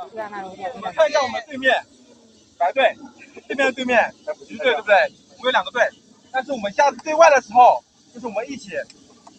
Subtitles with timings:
[0.00, 1.74] 我们看一下我们对面
[2.56, 2.96] 白队，
[3.48, 4.14] 对面对面
[4.46, 4.94] 橘队，对不对？
[5.36, 5.82] 我们有两个队，
[6.30, 7.82] 但是我们下次对外的时候，
[8.14, 8.70] 就是我们一起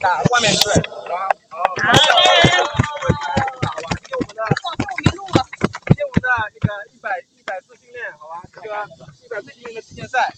[0.02, 1.30] 打外面的队，好吧？
[1.50, 1.64] 好。
[1.80, 1.96] 打完，
[4.04, 4.44] 今天我们的，
[5.88, 8.44] 今天我们的这个一百一百次训练，好吧？
[8.54, 8.68] 这个
[9.24, 10.34] 一百次训练的训练赛，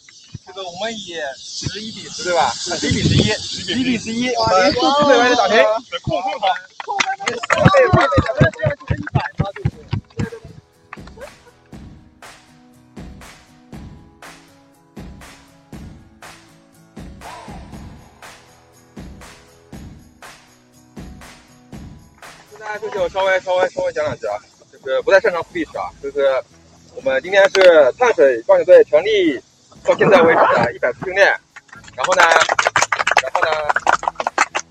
[0.45, 2.51] 这个我们以十一比十对吧？
[2.53, 5.57] 十一比十一，十一比十一，我们数据队外的打平。
[6.03, 6.47] 控控的，
[6.85, 7.35] 控的，对，
[7.89, 8.09] 完美
[22.71, 24.39] 大家就是稍微稍微稍微讲两句啊，
[24.71, 26.41] 就是不太擅长历史啊，就是
[26.95, 29.37] 我们今天是碳水棒球队成立
[29.83, 31.27] 到现在为止的一百次训练，
[31.97, 32.21] 然后呢，
[33.21, 33.47] 然后呢，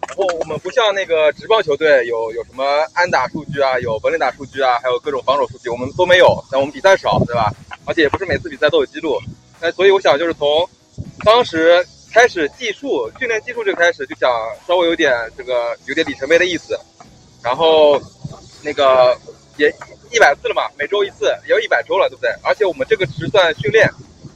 [0.09, 7.53] 然后我们不像那个职棒球队有有什么安打数据啊，有本垒打数据啊，还有各种防守数据，我们都没有，但我们比赛少，对吧？
[7.85, 9.21] 而且也不是每次比赛都有记录，
[9.61, 10.67] 那所以我想就是从
[11.23, 14.31] 当时开始计数训练技术就开始就想
[14.67, 16.81] 稍微有点这个有点里程碑的意思，
[17.43, 18.01] 然后
[18.63, 19.17] 那个
[19.57, 19.69] 也
[20.11, 22.31] 一百次了嘛，每周一次，也有一百周了，对不对？
[22.43, 23.89] 而且我们这个只算训练，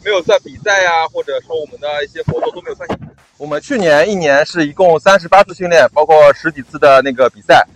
[0.04, 3.04] 没有算比赛呀、或者说我们的一些活动都没有算进去。
[3.36, 7.66] 我们去年一年是一共三十八次训练，包括十几次的那个比赛，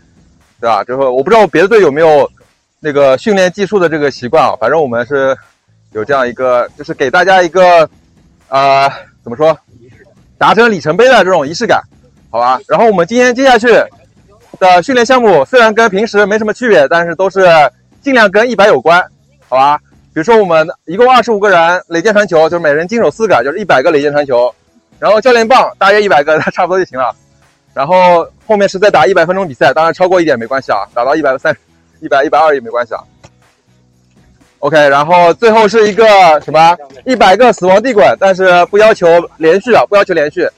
[0.60, 0.84] 对吧？
[0.84, 2.30] 就是我不知道别的队有没有
[2.80, 5.36] 那个训练计数的这个习惯啊，反正我们是
[5.92, 7.90] 有这样一个，就是给大家一个
[8.48, 8.88] 呃
[9.22, 9.58] 怎么说，
[10.38, 11.82] 达成里程碑的这种仪式感，
[12.30, 12.60] 好吧？
[12.68, 13.66] 然后我们今天接下去
[14.58, 17.46] 的训练项目虽然跟平时没什么区别，但是都是
[18.00, 19.02] 尽量跟一百有关，
[19.48, 19.78] 好吧？
[20.14, 24.52] 比如说我们一共二十五个人垒箭传球，就是每人经手四个，就是一百个垒箭传球。
[24.98, 27.14] 然后教练棒大约一百个，差不多就行了。
[27.72, 31.56] 然后后面是再打一百分钟比赛，当然超过一点没关系啊，打到一百三、
[32.00, 33.00] 一百、一百二也没关系啊。
[34.58, 36.04] OK，然后最后是一个
[36.40, 39.06] 什么一百个死亡地滚，但是不要求
[39.36, 40.48] 连续啊，不要求连续，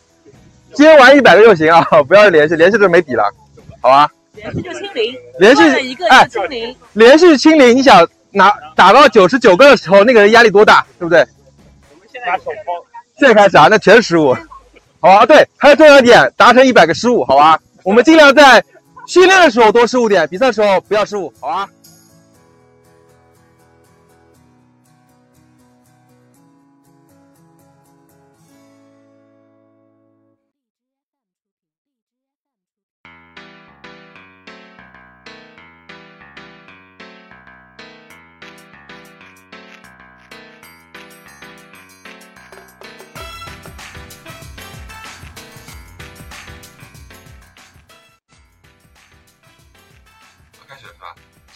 [0.72, 3.25] 接完一百个就行啊，不要连续，连续就没底了，
[3.80, 4.10] 好吧？
[4.34, 11.26] 连续就清零，连续换了一个哎就清零，连续清零，你想拿打到九十九个的时候，那个人压力多大，对不对？
[12.26, 12.72] 拿手包，
[13.19, 14.34] 现在开始啊，那全是失误，
[15.00, 15.26] 好吧？
[15.26, 17.58] 对，还有重要一点，达成一百个失误，好吧？
[17.82, 18.62] 我们尽量在
[19.06, 21.69] 训练的时候多失误点，比赛的时候不要失误，好吧？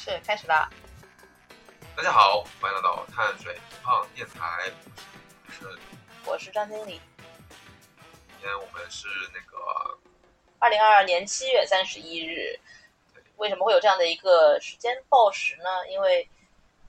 [0.05, 0.13] 吧？
[0.13, 0.71] 是开始了。
[1.97, 4.71] 大家好，欢迎来到碳水不胖电台，
[5.47, 5.79] 我是
[6.27, 7.01] 我是张经理。
[8.29, 9.99] 今天我们是那个
[10.59, 12.61] 二零二二年七月三十一日，
[13.37, 15.89] 为什么会有这样的一个时间报时呢？
[15.89, 16.29] 因为，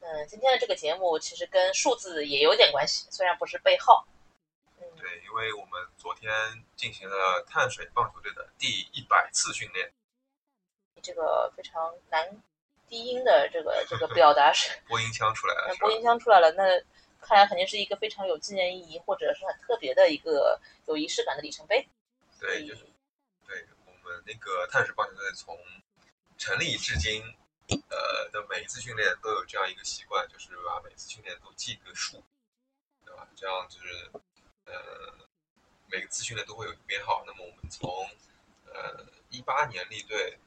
[0.01, 4.05] 嗯，今天的这个节目其实跟数字也有点关系，虽然不是背号。
[4.77, 6.29] 嗯，对，因为我们昨天
[6.75, 9.89] 进行了碳水棒球队的第一百次训练，
[11.01, 12.41] 这个非常难
[12.87, 15.91] 低音的这个这个表达是， 播音腔出来了那播？
[15.91, 16.63] 音腔出来了，那
[17.19, 21.87] 看来肯定是一个非常有纪念意义或者是很特别的一个有仪式感的里程碑。
[22.39, 22.85] 对，就是
[23.47, 25.57] 对我们那个碳水棒球队从
[26.37, 27.23] 成立至今，
[27.89, 32.23] 呃的每一次训练都有这样一个习惯，就是把每次训练都记个数，
[33.03, 33.27] 对吧？
[33.35, 34.11] 这样就是
[34.65, 34.73] 呃
[35.87, 37.23] 每个次训练都会有一个编号。
[37.25, 37.89] 那么我们从
[38.65, 40.37] 呃一八年立队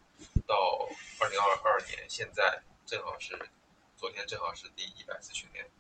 [0.49, 0.89] 到
[1.21, 3.39] 二零二二年，现在正好是
[3.99, 5.71] 昨天正好是第一百次训练。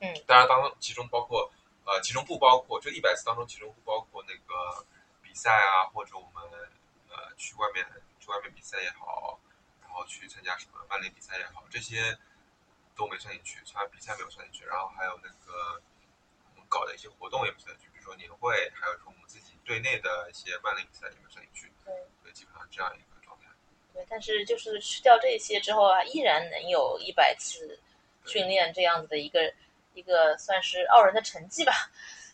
[0.00, 1.52] 嗯，当然当中其中包括
[1.84, 4.84] 呃其中不包括就一百次当中其中不包括那个
[5.22, 6.42] 比赛啊，或者我们
[7.10, 7.86] 呃去外面
[8.18, 9.38] 去外面比赛也好，
[9.82, 12.18] 然后去参加什么班联比赛也好，这些
[12.96, 15.82] 都没算进去，虽然比赛没有算进去，然后还有那个
[16.54, 21.92] 我们搞的一些活动也不算进去，比如说年会，还有说我们自己队内的一些班联比赛也没算进去，对
[22.22, 23.11] 所以基本上这样一个。
[23.94, 27.78] 对，但是就是去掉这些之后啊，依然能有一百次
[28.26, 29.52] 训练这样子的一个
[29.94, 31.72] 一个算是傲人的成绩吧。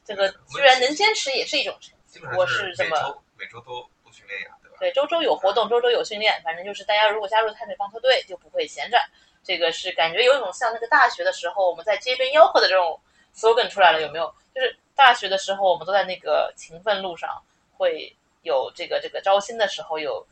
[0.04, 4.76] 这个居然能坚持也是一种成绩，我是这么每周每周都都训练呀，对吧？
[4.80, 8.98] 对，周周有活动，周周有训练，反正就是大家如果加入碳水棒球队，就不会闲着。
[9.44, 12.98] 这个是感觉有一种像那个大学的时候我们在街边吆喝的这种
[13.34, 14.34] slogan 出来了，有没有？
[14.54, 17.42] 就是大学的时候我们都在那个勤奋路上，
[17.76, 20.26] 会有这个这个招新的时候有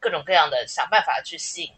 [0.00, 1.72] 各种各样的想办法去吸引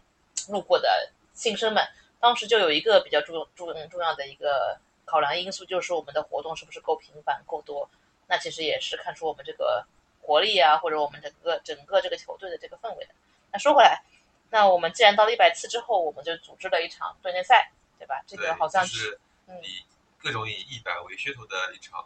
[0.47, 1.87] 路过的新生们
[2.19, 7.89] 当时就有一个比较重重重要的一个考量因素，就是我们的活动是不是够频繁、够多。
[8.27, 9.85] 那其实也是看出我们这个
[10.21, 13.13] 活力啊，或者我们整个整个这个球队的这个氛围的。
[13.51, 14.01] 那说回来，
[14.49, 18.23] 那我们既然到了一百次之后，我们就组织了一场锻炼赛，对吧？
[18.25, 19.83] 这个好像是嗯，以
[20.17, 21.99] 各种以一百为噱头的一场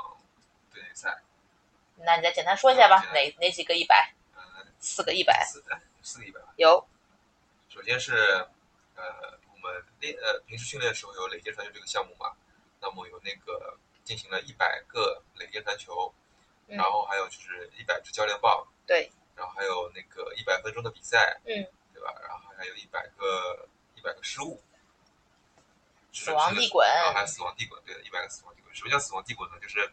[0.74, 1.22] 锻炼赛。
[1.98, 4.12] 那你再简单说一下吧，嗯哪哪几个一百？
[4.36, 4.42] 嗯，
[4.80, 5.46] 四个一百
[6.06, 6.54] 四一百吧。
[6.58, 6.88] 有，
[7.68, 8.14] 首先是
[8.96, 12.32] 呃，我们练呃平时训练的时候有垒接传球这个项目嘛，
[12.80, 16.14] 那么有那个进行了一百个垒接传球，
[16.68, 22.14] 嗯然后还有就是一百支教练棒，对，然后还有那个一百分钟的比赛，嗯，对吧？
[22.22, 24.62] 然后还有一百个一百个失误，
[26.14, 28.74] 死亡地滚然后还有死亡地滚，对，一百个死亡地滚。
[28.74, 29.60] 什么叫死亡地滚呢？
[29.60, 29.92] 就是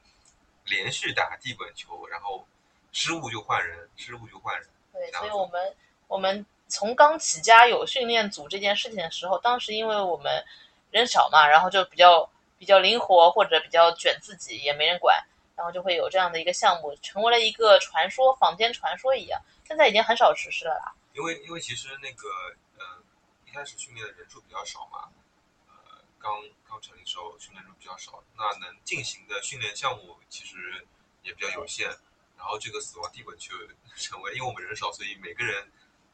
[0.67, 2.47] 连续打地滚球，然后
[2.93, 4.69] 失误就换人，失误就换人。
[4.93, 5.77] 对，所以我们
[6.13, 10.45] 我们从刚起家有训练组这件事情的时候，当时因为我们
[10.91, 15.25] 人少嘛，然后就比较比较灵活或者比较卷自己，也没人管，
[15.57, 19.41] 然后就会有这样的一个项目，成为了一个传说，坊间传说一样。
[19.67, 20.93] 现在已经很少实施了啦。
[21.15, 22.29] 因为因为其实那个
[22.77, 22.85] 呃
[23.47, 25.09] 一开始训练的人数比较少嘛，
[25.67, 26.31] 呃刚
[26.69, 30.87] 刚成立时候训练人数比较少，那能进行的训练项目其实
[31.23, 31.89] 也比较有限。
[32.37, 33.55] 然后这个死亡地滚就
[33.97, 35.71] 成为，因为我们人少，所以每个人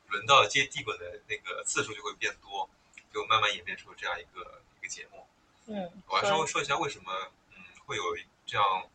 [0.09, 2.69] 轮到接地滚的那个次数就会变多，
[3.13, 5.27] 就慢慢演变出这样一个一个节目。
[5.67, 7.13] 嗯，我来稍微说说一下为什么
[7.51, 8.03] 嗯会有
[8.47, 8.91] 这样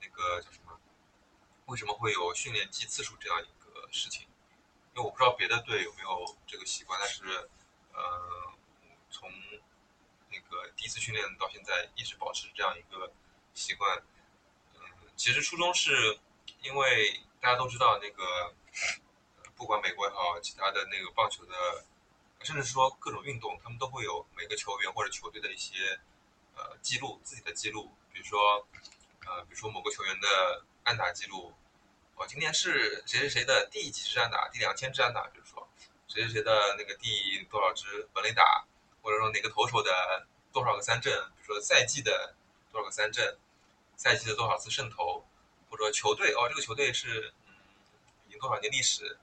[0.00, 0.78] 那个叫什么？
[1.66, 4.26] 为什么会有训练记次数这样一个事情？
[4.94, 7.48] 因为我不知道别的队有没有这个习惯，但是
[7.92, 8.52] 呃，
[9.10, 9.30] 从
[10.30, 13.12] 那个第一次训练到现在一直保持这样一个
[13.54, 14.02] 习惯。
[14.74, 14.82] 嗯，
[15.16, 16.18] 其实初衷是
[16.62, 18.54] 因为大家都知道那个，呃
[19.56, 21.84] 不管美国也好，其他的那个棒球的，
[22.42, 25.98] 甚至说各种运动，他们都会有每个球员或者球队的一些
[26.56, 28.66] 呃记录，自己的记录，比如说
[29.26, 31.52] 呃，比如说某个球员的安打记录，
[32.16, 35.66] 哦，今天是谁谁谁的第几支安打，第两千支安打，比如说。
[36.06, 38.64] 谁谁谁的那个第多少支本垒打，
[39.02, 42.36] 或者说哪个投手的多少个三振，比如说赛季的
[42.70, 43.36] 多少个三振，
[43.96, 45.24] 赛季的多少次胜投，
[45.68, 47.54] 或者球队哦，这个球队是嗯
[48.28, 49.18] 已经多少年历史，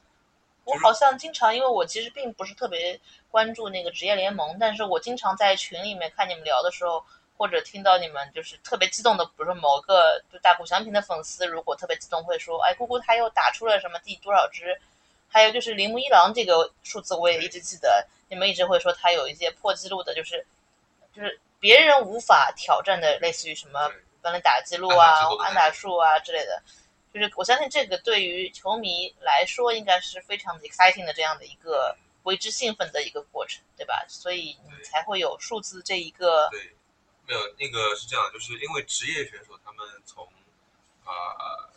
[0.63, 2.99] 我好像经常，因为我其实并不是特别
[3.29, 7.03] 关注那个职业联盟，但是我经常在群里面看你们聊的时候，
[7.37, 14.79] 或者听到你们就是特别激动的，比如说某个就大谷翔平的粉丝，如果特别激动会说，哎，姑姑他又打出了什么第多少支，
[15.27, 20.45] 还有就是铃木一郎这个数字我也一直记得，你们一直会说他有一些破纪录的，就是
[21.13, 26.61] 就是别人无法挑战的，类似于什么对本垒打记录啊安打数啊之类的。
[27.13, 34.05] 就是我相信这个对于球迷来说，应该是非常的 exciting 的这样的一个为之兴奋的一个过程，对吧？
[34.07, 36.73] 所以你才会有数字这一个，对，
[37.27, 40.25] 没有那个是这样，就是因为职业选手他们从
[41.03, 41.71] 啊、呃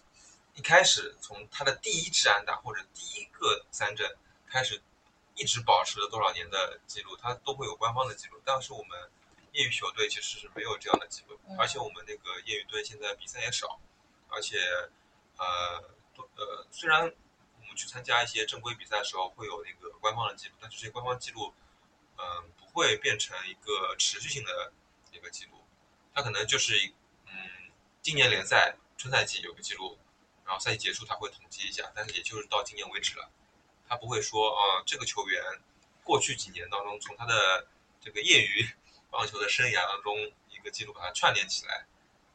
[0.57, 4.09] 一开始从他的第一支安打或者第一个三振
[4.47, 4.81] 开始，
[5.35, 8.41] 一直保持了多少年的记录，他都会有官方的记录。
[8.45, 8.97] 但是我们
[9.51, 13.81] 业余球队其实是没有这样的记录，嗯而且我们那个业余队现在比赛也少，
[14.29, 14.57] 而且
[15.39, 15.81] 呃
[16.15, 21.53] 都呃虽然我们去参加一些正规比赛的时候会有那个官方的记录，但是这些官方记录
[22.17, 24.73] 嗯、不会变成一个持续性的
[25.11, 25.65] 一个记录，
[26.15, 26.75] 它可能就是
[27.27, 27.33] 嗯
[28.03, 29.99] 今年联赛春赛季有个记录，
[30.45, 33.29] 然后赛季结束他会统计一下，但是也就是到今年为止了，
[33.89, 35.43] 他不会说啊、这个球员
[36.05, 37.67] 过去几年当中从他的
[38.01, 38.65] 这个业余
[39.11, 40.17] 棒球的生涯当中
[40.49, 41.85] 一个记录把它串联起来，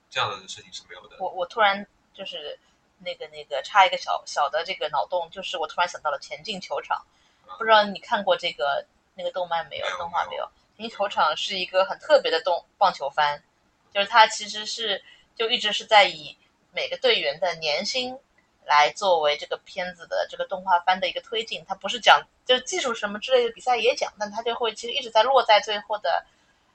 [0.10, 1.16] 这样的事情是没有的。
[1.22, 2.60] 我我突然就是
[3.00, 7.06] 那个那个插一个小小的这个脑洞，就是我突然想到了前进球场，
[7.58, 9.88] 不知道你看过这个那个动漫没有？
[9.98, 10.44] 动画没有？
[10.78, 13.42] 前进球场是一个很特别的动棒球番，
[13.94, 15.04] 就是它其实是
[15.36, 16.38] 就一直是在以
[16.72, 18.18] 每个队员的年薪
[18.66, 26.24] 来作为这个片子的这个动画番的一个推进，它不是讲就是技术什么之类的比赛也讲，但它就会其实一直在落在最后的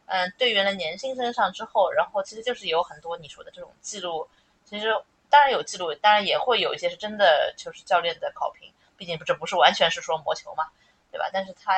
[0.07, 4.29] 嗯队员的年薪身上之后，然后其实就是有很多你说的这种记录，
[4.65, 4.89] 其实
[5.35, 10.71] 当然有记录，当然也会有一些是真的就是教练的考评，毕竟这不是完全是说魔球嘛，
[11.11, 11.29] 对吧？
[11.33, 11.73] 但是他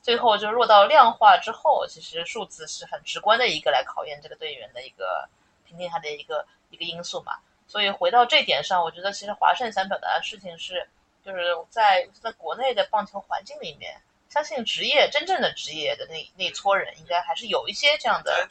[0.00, 5.28] 最后就落到量化之后，其实数字是很直观的一个来考验这个队员的一个
[5.66, 7.40] 评定他的一个一个因素嘛。
[7.66, 10.88] 所以回到这点上，我觉得其实华盛想表达的事情是，
[11.24, 18.48] 就是在在国内的棒球环境里面，相信职业真正的职业的那那撮人，应该还是有一些这样的，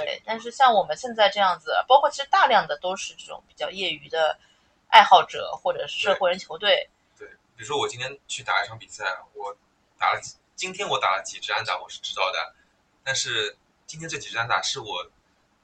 [0.00, 4.38] 对但是像我们现在这样子，包括其实大量的都是这种比较业余的
[4.88, 9.56] 爱好者或者是社会人球队，对，比如说我今天去打一场比赛，我
[9.98, 12.54] 打了几今天我打了几支安打，我是知道的，
[13.02, 15.10] 但是今天这几支安打是我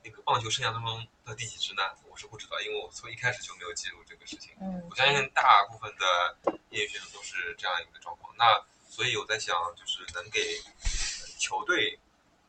[0.03, 1.83] 那个棒球生涯当中的第几支呢？
[2.11, 4.51] 我是不知道，因为我从一开始就没有记录这个事情。
[4.61, 8.35] 嗯我相信大部分的业余选手都是这样一个状况。
[8.37, 10.41] 那所以我在想，就是能给
[10.83, 11.97] 呃球队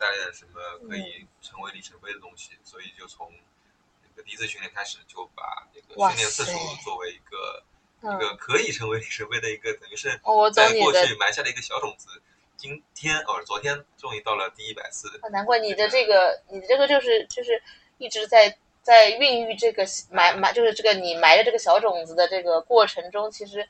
[0.01, 3.31] 带来什么可以成为里程碑的东西，所以就从
[4.01, 7.63] 那个第一次训练开始，就把那个训练次数作为一个
[8.01, 12.09] 一嗯，个可以成为里程碑的一个，等于是哦我在过去埋下的一个小种子。
[12.57, 17.61] 今天哦，昨天终于到了第一百次，啊难怪你的这个，你的这个就是就是
[17.97, 23.67] 一直在在孕育这个埋埋，就是这个你埋的这个小种子的这个过程中，其实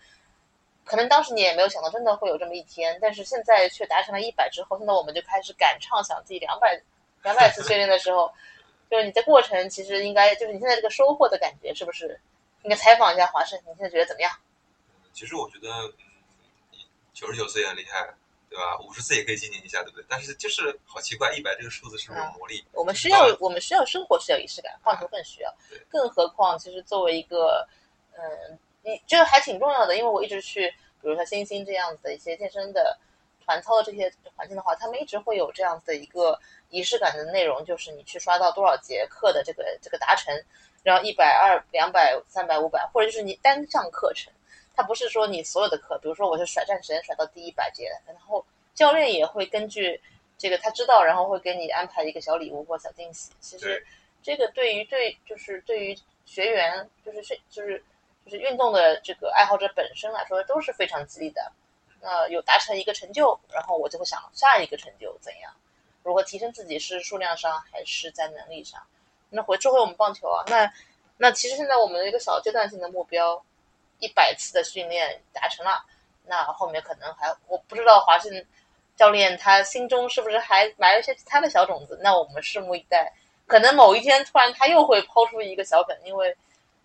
[0.91, 6.77] 可能当时你也没有想到真的会有这么一天，但是现在却达成了一百之后，现在我们就开始敢畅想自己两百
[7.23, 8.29] 两百次训练的时候，
[8.89, 12.19] 就是你的过程其实应该就是你现在这个收获的感觉是不是？
[12.63, 14.29] 应该采访一下华盛，你现在觉得怎么样？
[14.89, 15.69] 嗯，其实我觉得，
[16.73, 16.77] 嗯，
[17.13, 18.13] 九十九岁很厉害，
[18.49, 18.77] 对吧？
[18.85, 20.05] 五十岁也可以纪念一下，对不对？
[20.09, 22.61] 但是就是好奇怪，一百这个数字是不是有魔力？
[22.73, 25.55] 我们需要，我们需要生活需要仪式感，换头更需要。
[25.89, 27.65] 更何况，其实作为一个，
[28.11, 30.69] 嗯，你这个还挺重要的，因为我一直去，
[31.01, 32.97] 比如说星星这样子的一些健身的
[33.45, 40.33] 团操的这些环境的话，他们一直会有这样子的一个仪式感的内容，就是你去刷到多少节课的这个这个达成，
[40.83, 44.31] 然后一百、二、两百、三百、五百，或者就是你单项课程，
[44.75, 50.01] 它不是说你所有的课，比如说我是甩战神甩到第一百节，然后教练也会根据
[50.37, 53.31] 这个他知道，然后会给你安排一个小礼物或小惊喜。
[53.41, 53.85] 其实
[54.23, 57.83] 这个对于对就是对于学员，就是是就是
[58.25, 61.51] 就是运动的这个爱好者本身来说都是非常激励的。
[62.01, 65.53] 那有达成一个成就，然后我就会想下一个成就怎样，
[66.03, 68.81] 如何提升自己是数量上还是在能力上。
[69.29, 70.73] 那回说回我们棒球啊，那
[71.17, 73.41] 那其实现在我们的一个小阶段性的目标，
[73.99, 75.85] 一百次的训练达成了，
[76.25, 78.43] 那后面可能还我不知道华盛
[78.95, 83.13] 教练他心中是不是还埋了一些其他的小种子，那我们拭目以待。
[83.45, 86.35] 可能某一天突然他又会抛出一个小梗，因为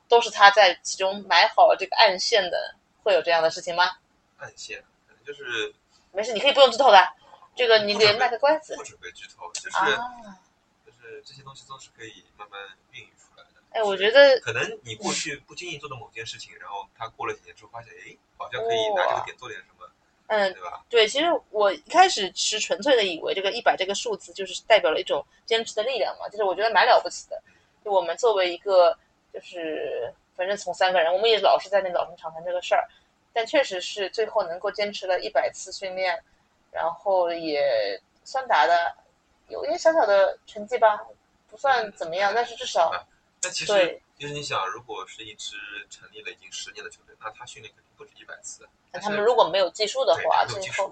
[0.09, 3.85] 都是他在其中埋好了这个暗线的，会有这样的事情吗？
[4.39, 5.75] 暗线，可能就是
[6.13, 6.99] 没事，你可以不用剧透的，
[7.55, 9.99] 这个你给卖个关子不准备剧透，就是、啊。
[10.85, 12.61] 就是这些东西都是可以慢慢
[12.93, 13.51] 孕育出来的。
[13.71, 19.91] 哎，我觉得可能你过去不经意做的某件事情，然后他过了几年之后发现，哎，好像可以拿这个点做点什么，
[20.29, 20.85] 嗯，对吧？
[20.89, 27.43] 对，其实我一开始是纯粹的以为这个一百这个数字就是代表了一种坚持的力量嘛，就是我觉得蛮了不起的。
[27.85, 28.99] 就我们作为一个，
[29.37, 32.89] 就是反正从三个人，我们也老是在那老生常谈这个事儿，
[33.35, 36.19] 但确实是最后能够坚持了一百次训练，
[36.73, 38.97] 然后也算达的
[39.49, 41.05] 有一点小小的成绩吧，
[41.51, 42.91] 不算怎么样，但是至少
[43.43, 45.55] 但其对实就是你想，如果是一支
[45.91, 48.67] 成立了已经十年的球队，那他训练肯定不止一百次。
[48.91, 50.91] 那他们如果没有计数的话，最后，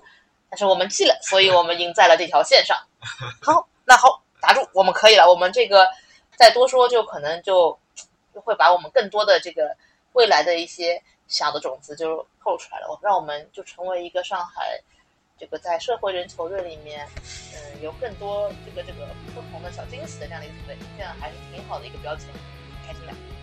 [0.50, 2.76] 但是我们记了，所以我们赢在了这条线上。
[3.40, 5.26] 好，那好，打住，我们可以了。
[5.26, 5.88] 我们这个
[6.36, 7.78] 再多说，就可能就就
[8.34, 9.76] 就会把我们更多的这个
[10.12, 14.78] 未来的一些小的种子就透出来了，我让我们就成为一个上海
[15.38, 17.06] 这个在社会人球队里面，
[17.54, 22.26] 嗯，有更多这个这个不同的小惊喜的这样的一个球队，这样还是挺好的一个标签，
[22.86, 23.33] 开心的。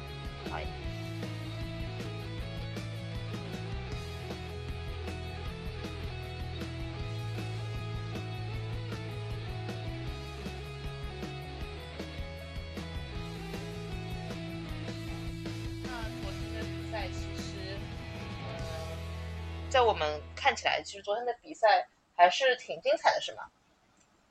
[19.82, 23.50] 在我们看起来，其实昨天的比赛还是挺精彩的，是吗？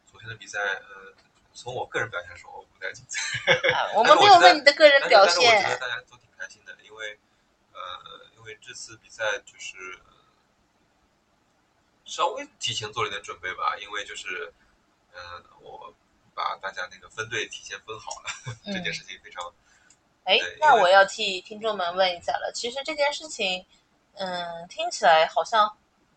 [0.07, 1.12] 昨天的比赛，呃，
[1.52, 3.52] 从我个人表现说，我不太精彩。
[3.75, 5.80] 啊， 我们没有问你的个人表但是我觉得现。
[5.80, 7.19] 大家都挺开心的，因为
[7.73, 7.80] 呃，
[8.37, 10.11] 因为这次比赛就是、呃
[12.04, 14.52] 稍微提前做了一点准备吧，因为就是
[15.12, 15.92] 嗯、呃我
[16.33, 19.52] 把大家那个分队提前分好了， 这件嗯，事情非常
[20.25, 22.52] 哎那我要替听众们问一下了。
[22.54, 23.64] 其实这件事情，
[24.23, 25.75] 嗯，听起来好像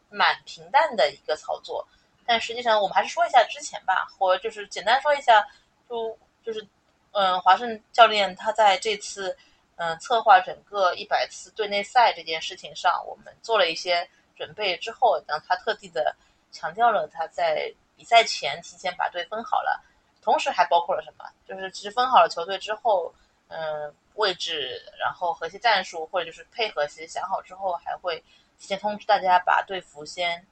[0.09, 1.87] 蛮平淡的一个操作，
[2.25, 5.47] 但实际上我们还是说一下之前吧，或就是简单说一下，
[5.87, 6.67] 就就是
[7.11, 9.35] 嗯，华盛教练他在这次
[9.77, 14.05] 嗯策划整个一百次队内赛这件事情上，我们做了一些
[14.35, 16.13] 准备之后，然后他特地的
[16.51, 19.81] 强调了他在比赛前提前把队分好了，
[20.21, 21.23] 同时还包括了什么？
[21.47, 23.13] 就是其实分好了球队之后，
[23.47, 28.23] 嗯，位置，然后核心战术或者就是配合其实想好之后，还会
[28.59, 30.45] 提前通知大家把队服先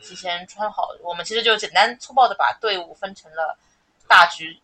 [0.00, 0.94] 提前穿好。
[1.02, 3.58] 我们其实就简单粗暴的把队伍分成了
[4.06, 4.60] 大局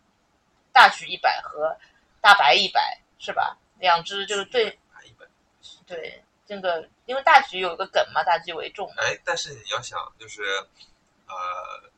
[0.71, 1.75] 大局一百和
[2.21, 3.57] 大白一百，是吧？
[3.79, 5.29] 两支就是对打一本。
[5.85, 9.03] 对这个，因为大局有一个梗嘛，大局为重嘛。
[9.03, 10.43] 哎，但是你要想，就是
[11.27, 11.89] 呃，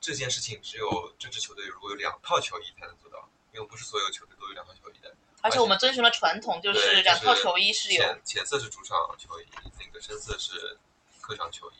[0.00, 5.12] 这件事情只有这支球队如果有两套球衣才能做到，因为不是所有球队都有两套球衣的。
[5.46, 9.46] 而且我们遵循了传统，就是两套球衣是有浅浅色是主场球衣，
[9.78, 10.76] 那个深色是
[11.20, 11.74] 客场球衣。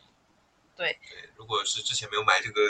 [0.77, 2.61] 对对，如果是之前没有买这个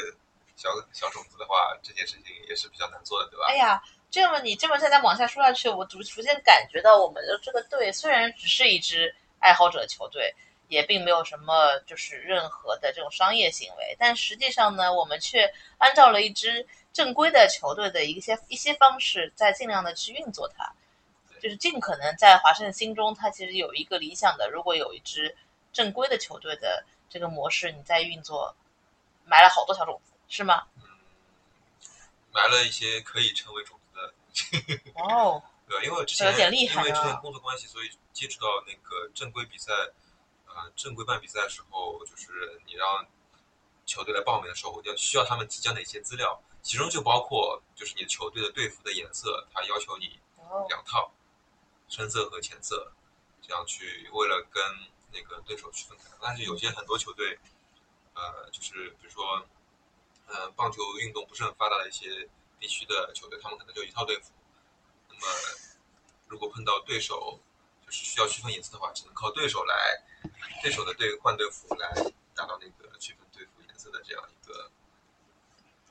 [0.56, 3.46] 小小种子的话，这件事情也是比较难做的，对吧？
[3.48, 10.34] 哎呀，这么你这么再再往下说下去，我逐逐渐感觉到我们的这个队虽然只是一支爱好者球队，
[10.68, 20.74] 也并没有什么就是任何的这种商业行为，但实际上呢，我们却按照了一支正规的球队的一些一些方式，在尽量的去运作它，
[21.42, 25.36] 就是尽可能在华盛心中，他其实有一个理想的，如果有一支
[25.72, 28.56] 正规的球队的这个模式，你在运作，
[29.26, 30.68] 埋了好多小种子，是吗？
[30.76, 30.84] 嗯，
[32.32, 35.86] 埋了一些可以成为种子的哦，对？
[35.86, 39.72] 因为我之前有点厉害啊因为之前工作关系，所以接触到那个正规比赛，
[40.48, 43.06] 呃，正规办比赛的时候，就是你让
[43.86, 51.12] 球队来报名的时候，要需要他们提交哪些资料，其中就包括就是你球队的队服的颜色，他要求你哦，两套，
[51.90, 52.92] 深色和浅色，
[53.42, 54.64] 这样去为了跟
[55.12, 56.06] 那个对手区分开。
[56.22, 57.40] 但是有些很多球队，
[58.14, 59.46] 呃，就是比如说，
[60.28, 62.28] 呃，棒球运动不是很发达的一些
[62.60, 64.32] 地区的球队，他们可能就一套队服。
[65.10, 65.22] 那么，
[66.28, 67.40] 如果碰到对手
[67.86, 70.04] 就是需要区分颜色的话，只能靠对手来，
[70.62, 71.88] 对手的队换队服来
[72.36, 74.70] 达到那个区分队服颜色的这样一个。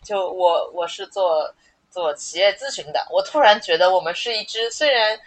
[0.02, 1.52] 就我我是做
[1.90, 5.18] 做企业咨询的，我突然觉得我们是一支虽然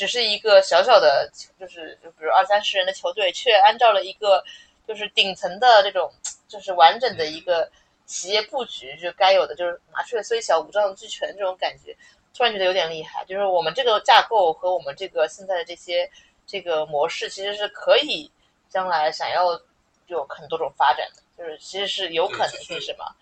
[0.00, 4.42] 只是一个小小的，就是就比如二三十人的球队，却按照了一个
[4.88, 6.10] 就是顶层的这种
[6.48, 7.70] 就是完整的一个
[8.06, 11.94] 企业布局，就该有的就是麻雀虽小五脏俱全这种感觉，
[12.34, 13.22] 突然觉得有点厉害。
[13.26, 16.10] 就是我们这个架构和我们这个现在的这些
[16.46, 18.32] 这个模式，其实是可以
[18.70, 19.60] 将来想要
[20.06, 23.14] 有很多种发展的，就是其实是有可能是性是吗？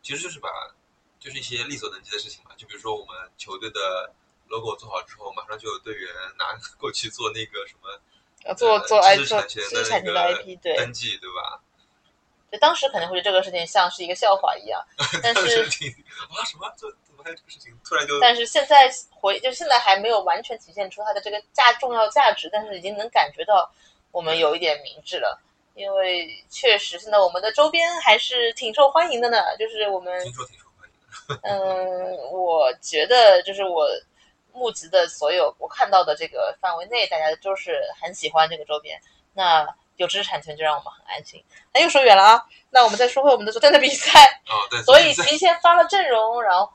[0.00, 0.48] 其实就是把
[1.18, 4.12] 就是一些力所能及的事情嘛，就比如说我们球队的
[4.50, 6.44] logo 做好之后，马上就有队员拿
[6.78, 7.88] 过去做那个什么
[8.44, 11.60] 要做呃做 I 知识做产权的知识产权的那个 IP，对，登记，对吧？
[12.52, 14.84] 就当时可能会觉得这个事情像是一个笑话一样，
[15.22, 17.72] 但是啊什么这怎么还有这个事情？
[17.84, 23.70] 突然就但是现在回就现在还没有完全体现出它的这个价重要价值，但是已经能感觉到
[24.10, 25.40] 我们有一点明智了，
[25.74, 31.38] 因为确实现在我们的周边还是挺受欢迎的呢，就是我们听说挺受欢迎的。
[31.48, 33.86] 嗯，我觉得就是我
[34.52, 39.00] 募集的所有我看到的这个范围内，大家都是很喜欢这个周边。
[39.32, 41.42] 那有知识产权就让我们很安心。
[41.72, 44.24] 那又说远了啊，那我们再说回我们的昨天的比赛。
[44.46, 46.72] 哦，对，所以提前发了阵容，然后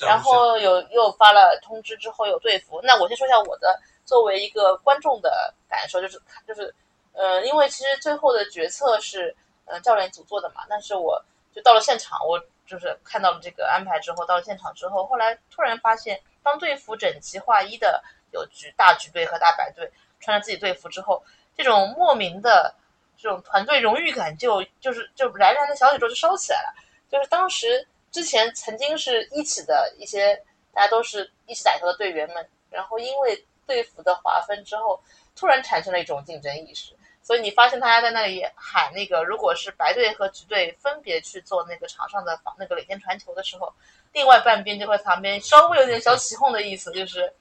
[0.00, 2.80] 然后有又发了通知之后有队服。
[2.82, 6.74] 那我先说一下我的作为一个观众的感受，就是就是
[7.12, 11.22] 呃，因为其实最后的决策是呃教练组做的嘛，但是我
[11.54, 18.02] 就到了现场，我就是看到了这个安排之后，到了现场之后，后来突然发现，当队服整齐划一的
[18.32, 21.22] 有局大局队和大白队穿着自己队服之后，
[21.56, 22.74] 这种莫名的
[23.16, 26.74] 这种团队荣誉感就就是就燃燃的小宇宙就烧起来了。
[27.10, 30.34] 就是当时之前曾经是一起的一些
[30.72, 35.00] 大家都是一起打球的队员们，然后因为队服的划分之后，
[35.36, 36.94] 突然产生了一种竞争意识。
[37.22, 43.72] 所以你发现大家在那里喊那个，如果是白队和橘队分别去做那个场上的防那个领先传球的时候，
[44.12, 47.32] 另外半边就会旁边稍微有点小起哄的意思，就是，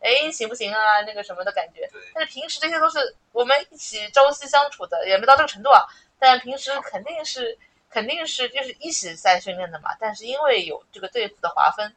[0.00, 1.00] 哎，行不行啊？
[1.06, 1.88] 那个什么的感觉。
[2.12, 5.86] 但是平时这些都是我们一起朝夕相处的，也没到这个程度啊。
[6.18, 7.56] 但平时肯定是
[7.88, 9.96] 肯定是就是一起在训练的嘛。
[10.00, 11.94] 但是因为有这个队服的划分，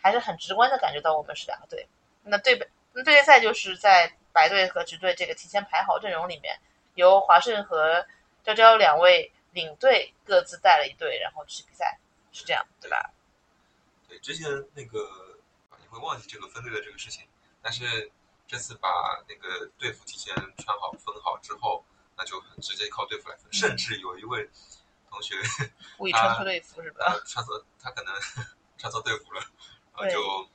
[0.00, 1.86] 还是很直观的感觉到我们是两个队。
[2.22, 2.58] 那对
[2.92, 6.58] 那队列赛就是在白队和橘队这个提前排好阵容里面，
[6.94, 8.06] 由华盛和
[8.42, 11.98] 娇娇两位领队各自带了一队，然后去比赛，
[12.32, 13.10] 是这样对吧？
[14.08, 15.04] 对之前那个
[15.70, 17.26] 啊你会忘记这个分队的这个事情，
[17.62, 18.10] 但是
[18.46, 21.84] 这次把那个队服提前穿好分好之后，
[22.16, 24.48] 那就很直接靠队服来分，甚至有一位
[25.10, 25.36] 同学
[25.96, 27.04] 故意穿错队服是吧？
[27.06, 28.14] 呃穿错他可能
[28.78, 29.40] 穿错队服了，
[29.96, 30.48] 然后就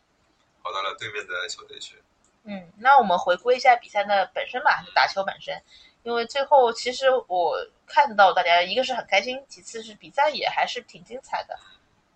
[0.63, 2.01] 跑到了对面的球队去。
[2.43, 5.61] 嗯，那我们回归一下比赛的本身吧，就打球本身。
[6.05, 11.59] 因为最后其实我看到大家一个是很开心，其次是比赛也还是挺精彩的。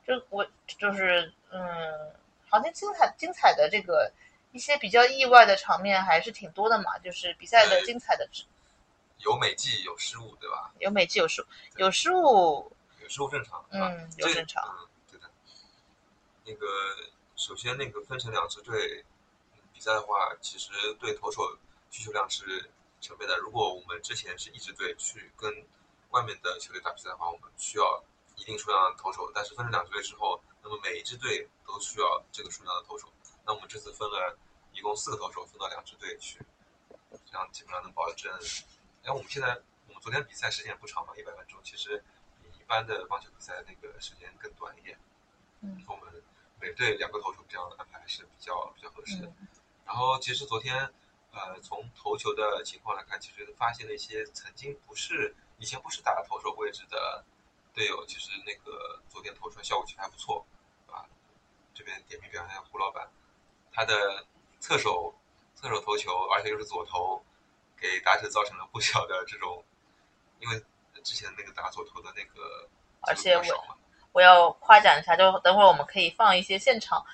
[0.06, 2.13] 就我就是嗯，
[2.47, 4.12] 好像精彩精彩的这个
[4.52, 6.99] 一些比较意外的场面还是挺多的嘛。
[6.99, 8.30] 就是比赛的精彩的
[9.25, 10.71] 有美技有失误，对吧？
[10.78, 11.45] 有美技有失误，
[11.78, 12.71] 有失误，
[13.02, 14.63] 有失误正常，嗯，有正常。
[14.63, 15.28] 嗯，对的。
[16.45, 16.67] 那个
[17.36, 19.04] 首先那个分成两支队
[19.54, 21.41] 嗯比赛的话，其实对投手
[21.89, 22.69] 需求量是
[23.01, 23.38] 成倍的。
[23.38, 25.51] 如果我们之前是一支队去跟
[26.09, 28.03] 外面的球队打比赛的话，我们需要
[28.35, 33.07] 一定数量的投手，但是分成两支队之后，那么每一支队都需要这个数量的投手。
[33.45, 34.38] 那我们这次分了
[34.73, 36.39] 一共四个投手，分到两支队去，
[37.25, 38.31] 这样基本上能保证。
[39.03, 39.49] 然后我们现在
[39.88, 42.03] 我们昨天比赛时间也不长嘛，一百分钟，其实
[42.41, 44.97] 比一般的棒球比赛那个时间更短一点。
[45.62, 46.23] 嗯，我们
[46.59, 49.27] 每队两个投手这样安排是比较比较合适的。
[49.27, 49.47] 嗯
[49.85, 50.93] 然后其实昨天，
[51.45, 57.23] 呃，从投球的情况来看，其实发现了一些曾经不是以前不是打投手位置的
[57.73, 60.45] 队友，其实那个昨天投出来效果其实还不错，
[60.88, 61.06] 啊，
[61.73, 63.10] 这边点评表扬一下胡老板，
[63.71, 64.25] 他的
[64.60, 65.13] 侧手
[65.56, 67.23] 侧手投球，而且又是左投，
[67.78, 69.63] 给打者造成了不小的这种，
[70.39, 70.62] 因为
[71.04, 72.67] 之前那个打左投的那个
[73.02, 73.78] 而且机会比较少嘛，
[74.12, 77.06] 我要夸奖一下，就等会儿我们可以放一些现场，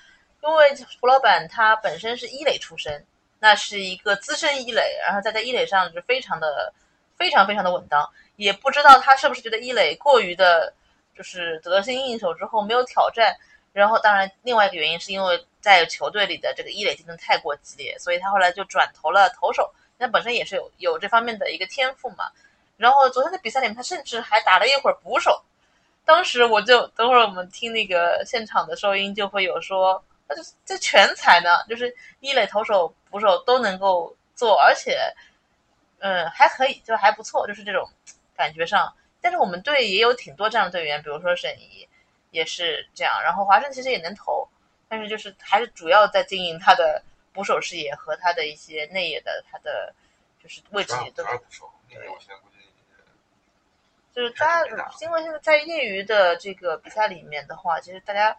[0.42, 3.06] 因为胡老板他本身是一垒出身，
[3.38, 6.72] 那是一个资深一垒，然后在在一垒上是非常的
[7.16, 10.72] 非常非常的稳当，也不知道他是不是觉得一垒过于的，
[11.16, 13.36] 就是得心应手之后没有挑战，
[13.72, 22.30] 然后当然另外一个原因是因为在球队里的这个一垒竞争太过激烈，所以他后来就转投了投手，那本身也是有有这方面的一个天赋嘛。
[22.76, 25.42] 然后昨天的比赛里面，他甚至还打了一会儿捕手，
[26.04, 34.98] 当时我就等会儿我们听那个现场的收音就会有说，那这这全才呢，就是一垒投手、捕手都能够做，而且，
[35.98, 37.88] 嗯，还可以，就还不错，就是这种
[38.36, 38.92] 感觉上。
[39.20, 41.88] 但是我们队也有挺多这样的队员，比如说沈怡
[42.30, 44.48] 也是这样，然后华生其实也能投，
[44.88, 49.92] 但是就是还是主要在经营他的捕手视野和他的一些内野的他的
[50.42, 52.56] 就是位置也都主要捕手，那个我现在估计
[54.14, 58.34] 就是大家，因为现在在业余的这个比赛里面的话，其实大家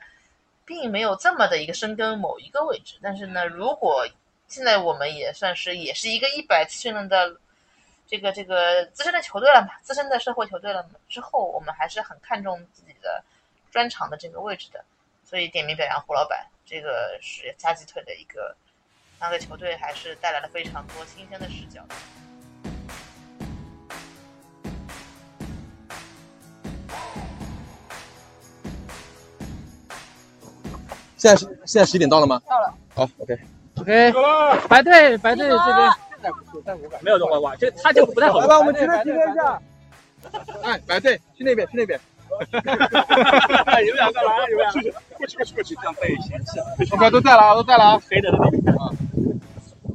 [0.68, 3.00] 并没有这么的一个深耕某一个位置。
[3.02, 4.06] 但是呢，如果
[4.48, 7.36] 现在我们也算是也是一个一百次训练的
[8.06, 13.24] 这个这个资深的球队了嘛，资深的社会球队了嘛，之后我们还是很看重自己的
[13.72, 14.84] 专长的这个位置的。
[15.24, 18.56] 所以点名表扬胡老板，这个是加鸡腿的一个，
[19.20, 21.82] 那个球队还是带来了非常多新鲜的视角。
[31.18, 32.42] 现在是现在十一点到了吗？
[32.48, 32.74] 到了。
[32.96, 33.38] 好，OK。
[33.80, 34.12] OK，
[34.68, 35.90] 白队白队这边
[37.02, 38.40] 没有的话哇，这他就不太好。
[38.40, 39.62] 来吧，我们直接体验一下。
[40.64, 42.00] 哎，白队去那边，去那边。
[43.68, 44.32] 哎，你们俩干嘛？
[44.48, 44.72] 你们俩
[45.16, 46.66] 过去过去过去，这样被嫌弃了。
[46.92, 48.02] OK，都在了啊，都在了啊。
[48.10, 48.90] 黑的那边啊。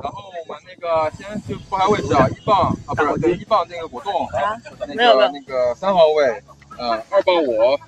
[0.02, 4.28] 然后我们那个先就拨开位置啊，一棒啊不是对一棒那个果冻，
[4.80, 6.42] 那没有没有个那个三号位，
[6.78, 7.78] 呃二棒我，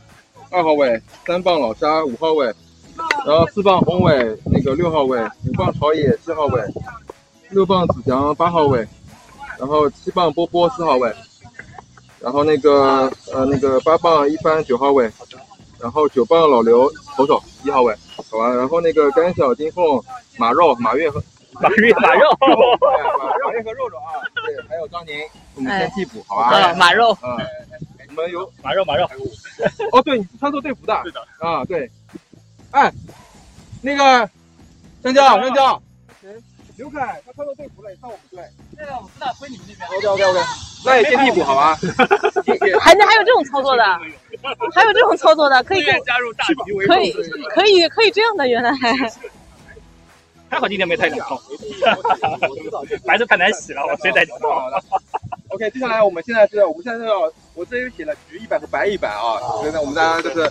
[0.51, 2.53] 二号位，三棒老沙五号位，
[3.27, 6.63] 然后四棒宏伟那个六号位，五棒朝野七号位，
[7.51, 8.87] 六棒子祥八号位，
[9.59, 11.13] 然后七棒波波四号位，
[12.21, 15.11] 然后那个呃那个八棒一帆九号位，
[15.81, 17.95] 然后九棒老刘投手一号位，
[18.31, 20.03] 好吧，然后那个甘小金凤
[20.37, 21.23] 马肉马月和。
[21.61, 22.29] 马月马肉，
[23.47, 25.15] 马月和肉肉啊，对，还有张宁，
[25.55, 26.49] 我们先替补，好吧？
[26.51, 27.39] 呃，马肉，嗯，
[28.09, 29.09] 我们有马肉马肉。
[29.93, 31.89] 哦，对，你穿错队服的，是的，啊，对，
[32.75, 32.93] 哎，
[33.83, 34.29] 那个
[35.01, 35.81] 香蕉，香蕉，
[36.77, 38.43] 刘凯，他穿错队服了，也上我们队。
[38.77, 39.89] 那个我不大推你们那边。
[39.89, 40.41] OK OK OK，
[40.85, 41.79] 那也先替补好吧？
[42.83, 43.85] 还能还有这种操作的，
[44.75, 47.13] 还有这种操作的，可以加入大局为可以
[47.51, 48.73] 可以可以这样的，原来
[50.51, 51.41] 还好今天没太冷痛，
[53.07, 54.83] 白色太难洗了，我实在好的。
[55.51, 60.51] OK，接下来我们现在是，我们现在要，我这里写了橘一百和白一百啊，所以呢，我们大家就是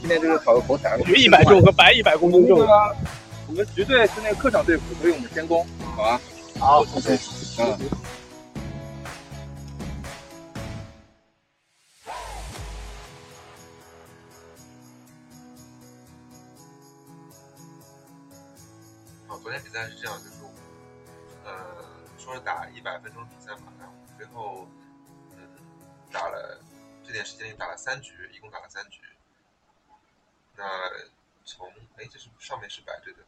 [0.00, 0.98] 今天就是考个口彩。
[1.02, 2.60] 橘一百重和白一百公斤重。
[3.46, 6.20] 我们绝对是那个客场队服，所以我们先攻，好吧？
[6.58, 7.18] 好，OK，
[7.58, 7.78] 嗯。
[19.28, 20.50] 哦，昨天比赛是这样，就是我
[21.44, 21.52] 呃
[22.18, 24.68] 说是打一百分钟比赛嘛，然后最后
[25.32, 25.38] 嗯
[26.12, 26.60] 打了
[27.02, 29.00] 这点时间里打了三局，一共打了三局。
[30.58, 30.90] 那
[31.44, 33.20] 从哎这是上面是白队的，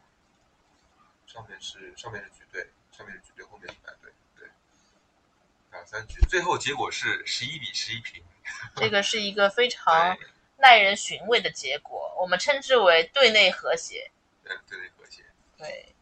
[1.28, 4.48] 上面是上面是橘队，上面是橘队，后面是白队，对，
[5.70, 8.20] 打三局，最后结果是十一比十一平。
[8.74, 10.18] 这个是一个非常
[10.56, 14.10] 耐人寻味的结果，我们称之为队内和谐。
[14.42, 15.24] 嗯队内和谐。
[15.56, 15.94] 对，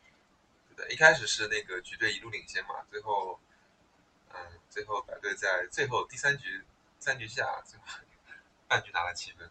[0.75, 3.39] 对，一开始是那个橘队一路领先嘛，最后，
[4.33, 6.65] 嗯，最后白队在最后第三局
[6.99, 7.85] 三局下，最后
[8.67, 9.51] 半局拿了七分。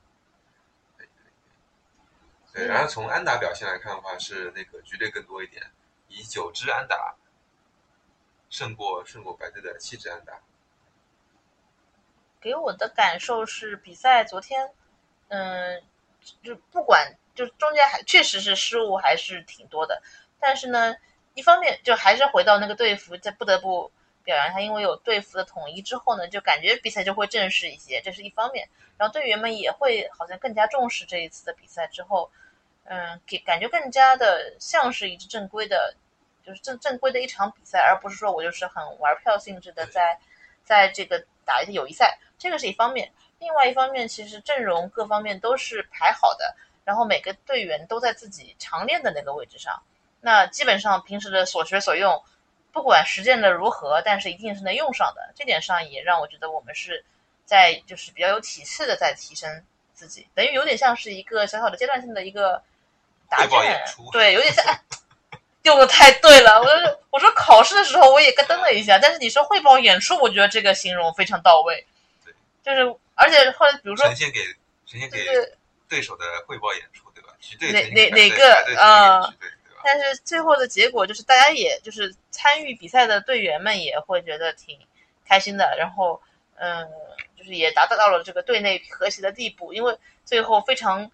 [2.66, 5.62] 然后从安打表现来看的话，是那个橘队更多一点，
[6.08, 7.14] 以九支安打
[8.50, 10.40] 胜过胜过白队的七支安打。
[12.40, 14.72] 给我的感受是，比赛昨天，
[15.28, 15.84] 嗯，
[16.42, 20.02] 就不管就中间还确实是失误还是挺多的，
[20.40, 20.96] 但是呢，
[21.34, 23.92] 一方面就还是回到那个队服，在不得不
[24.24, 28.68] 表扬他，因为有队服的统一之后呢，就感觉比赛就会正式一些，这是一方面。
[28.98, 32.32] 然后队员们也会好像更加重视这一次的比赛之后，
[32.90, 35.94] 嗯，给感觉更加的像是一支正规的，
[36.46, 40.18] 就是正正规的一场比赛，而不是说我就是很玩票性质的在
[40.64, 43.12] 在这个打一些友谊赛，这个是一方面。
[43.40, 49.84] 另外一方面，其实阵容各方面都是排好的，然后每个队员都在自己常练的那个位置上，
[50.22, 52.24] 那基本上平时的所学所用，
[52.72, 55.32] 不管实践的如何，但是一定是能用上的。
[55.36, 57.04] 这点上也让我觉得我们是
[57.46, 62.64] 在就是比较有体系的在提升自己，等于有点像是一个小小的阶段性的一个
[63.30, 64.66] 答汇报卷对，有点像。
[64.66, 64.82] 哎
[65.64, 71.86] 用的太对了，我说我说考试的时候我也咯噔了一下，但是你说汇报演出，我觉得这个形容非常到位
[72.24, 74.40] 对，就是而且后来比如说呈现给
[74.86, 75.58] 呈现给是
[75.90, 77.34] 对手的汇报演出，对吧？
[77.42, 79.34] 局队哪哪哪个啊？
[79.84, 84.80] 但是最后的结果就是，大家也就是参与比赛的队员们也会觉得挺
[85.28, 86.22] 开心的，然后
[86.56, 86.88] 嗯，
[87.38, 91.12] 就是也达到了这个队内和谐的地步，因为最后非常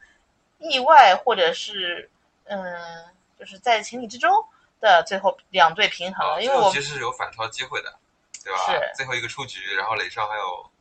[0.63, 2.09] 意外，或者是
[2.45, 3.05] 嗯，
[3.37, 4.31] 就是在情理之中
[4.79, 7.93] 的最后两队平衡啊，因为我其实是有反超机会的，
[8.43, 8.59] 对吧？
[8.65, 10.71] 是最后一个出局，然后垒上还有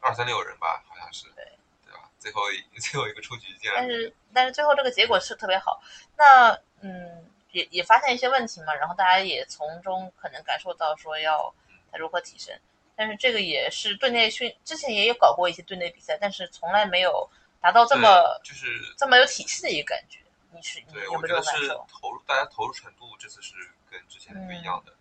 [0.00, 1.44] 二三六人吧，好像是，对
[1.86, 2.10] 对吧？
[2.18, 5.80] 最后一 最后一个出局进来但是但是最后这个结果是特别好。
[6.16, 11.52] 那嗯，也也发现一些问题嘛，然后大家也从中可能感受到说要
[11.92, 12.56] 它如何提升。
[12.96, 18.08] 但是这个也是队内训，之前也有搞过一些队内比赛，但是从来没有达到这么
[18.44, 20.20] 就是这么有体系的一个感觉。
[20.50, 22.00] 你是你对，有我觉得是没有这种感受？
[22.00, 23.54] 投入，大家投入程度这次是
[23.90, 24.92] 跟之前不一样的。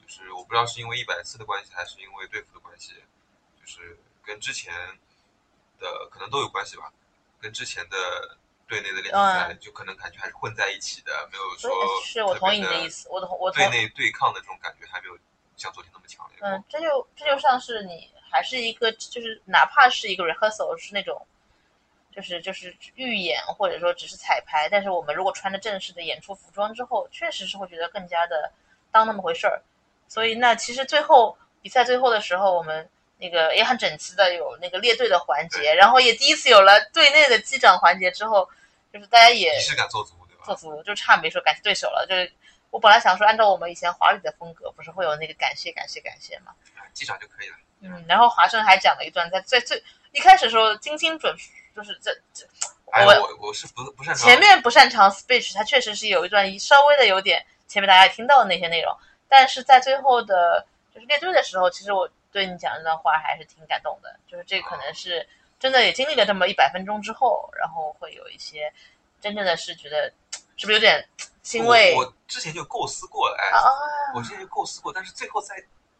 [0.00, 2.94] 就是我不知道是因为一百次的关系，还是因为队服的关系，
[3.60, 4.74] 就是跟之前
[5.78, 6.92] 的可能都有关系吧。
[7.40, 11.70] 跟之前的队内的练习赛，就可能感觉还是混在一起的，没有说
[12.04, 13.08] 是我同意你的意思。
[13.08, 15.18] 我同我同队内对抗的这种感觉还没有
[15.56, 16.38] 像昨天那么强烈。
[16.40, 21.26] 嗯，这就这就像是你还是一个，就是哪怕是一个 rehearsal 是那种，
[22.14, 28.52] 就是就是预演或者说只是彩排，但是我们如果穿着正式的演出服装之后，确实是会觉得更加的
[28.90, 29.62] 当那么回事儿。
[30.08, 38.48] 所以那其实最后比赛最后的时候，我们那个也很整齐的有那个列队的环节，然后也第一次有了队内的击掌环节之后，
[38.92, 40.44] 就是大家也仪式感做足，对吧？
[40.46, 42.04] 做足，就差没说感谢对手了。
[42.08, 42.32] 就是
[42.70, 46.52] 我本来想说，按照我们以前华语的风格，不是会有那个感谢感谢感谢嘛？
[46.76, 47.56] 哎击掌就可以了。
[47.82, 49.80] 嗯，然后华生还讲了一段，在最最
[50.12, 51.34] 一开始的时候精心准，
[51.74, 52.46] 就是这这
[52.92, 58.92] 哎，我我我是不不擅长前面不擅长 speech，它确实是有一段稍微的有点前面大家也听到的那些内容，
[59.28, 65.26] 但是在最后的就是列队的时候，其实我对你讲这段话还是挺感动的，就是这可能是
[65.58, 68.72] 真的也经历了这么一百分钟之后，然后会有一些
[69.20, 70.12] 真正的是觉得
[70.56, 71.06] 是不是有点
[71.42, 73.70] 欣慰我我之前就构思过了，哎，啊？
[74.16, 75.54] 我之前就构思过，但是最后在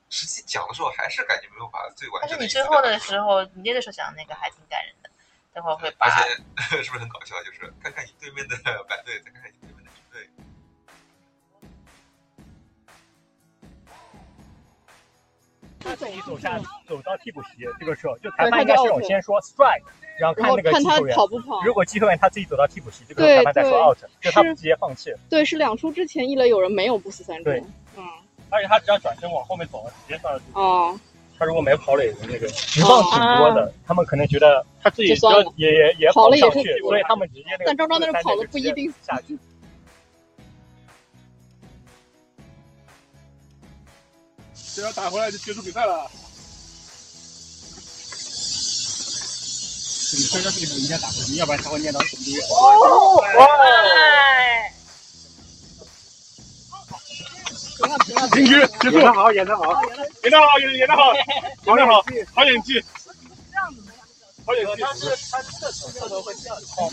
[0.09, 4.99] 实际讲的时候，还是感觉没有把最完但是你最后的时候，你那个时候讲的那个还挺感人的，
[5.52, 6.28] 待会儿会把而且
[6.82, 7.34] 是不是很搞笑？
[7.44, 8.56] 就是看看你对面的
[8.88, 10.28] 白队，再看看你对面的橘队。
[15.80, 19.82] 他自己走下走到替补席，这个时候就裁判应该是有先说 strike，
[20.18, 21.16] 然后看那个看他击球员。
[21.16, 21.62] 跑不跑。
[21.64, 25.12] 如果击球员他自己走到替补席，这个时候对裁判再说 out，就他直接放弃。
[25.28, 27.60] 对，是两出之前一垒有人没有不死三对。
[27.96, 28.04] 嗯，
[28.50, 30.40] 而且他只要转身往后面走了，直接上了。
[30.52, 31.00] 哦，
[31.40, 37.64] 他如果没跑垒的那个情况挺多的，他们可能觉得他自己就算了也也也跑了上去，所以他们直接那个。
[37.64, 39.38] 但张张在那跑的不一定下去。
[44.55, 46.11] 只要打回来就结束比赛了。
[50.12, 52.48] 你非要这个人家打回去，要不然他会念到什么地方？
[53.24, 54.70] 哎，
[57.98, 58.98] 进去，结束。
[58.98, 59.64] 演得好，演得好，
[60.22, 61.12] 演得好，演演得好，
[61.66, 62.83] 演得好，好演技，
[64.46, 64.83] 好演技。
[64.83, 65.00] 他是
[65.31, 66.90] 他是这时候会这样哐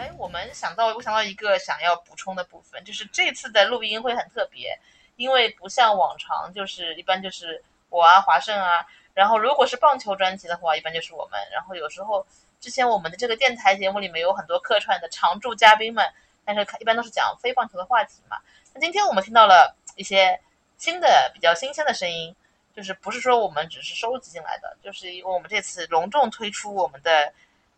[0.00, 4.74] 哎，我们想到，我想到一个想要补充的部分，就是这次的录音会很特别，
[5.16, 12.26] 因为不像往常，就是一般就是我啊、华盛啊，然后如果是棒球专辑的话，一般就是我们，然后有时候
[12.62, 16.10] 之前我们的这个电台节目里面有很多客串的常驻嘉宾们，
[16.46, 18.38] 但是一般都是讲非棒球的话题嘛。
[18.72, 20.40] 那今天我们听到了一些
[20.78, 22.34] 新的、比较新鲜的声音，
[22.74, 27.30] 就是不是说我们只是收集进来的，就是因为我们这次隆重推出我们的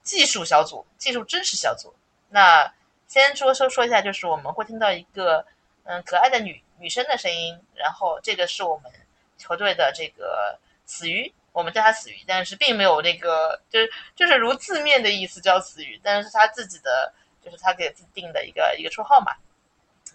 [0.05, 1.93] 技术小组、技术支持小组。
[2.33, 2.73] 那
[3.07, 5.47] 先说说说一下，就是我们会听到一个
[5.85, 8.91] 嗯可爱的女女生的声音，然后这个是我们
[9.37, 17.13] 球队的这个死鱼，我们叫他死鱼，但是并没有那个就是就是如字面的意思叫死鱼，但是他自己的
[17.45, 19.33] 就是他给自己定的一个一个绰号嘛。